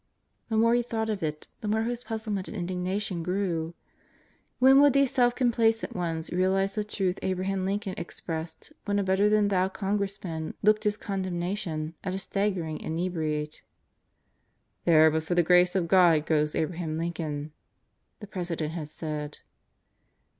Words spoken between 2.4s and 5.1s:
and indigna tion grew. When would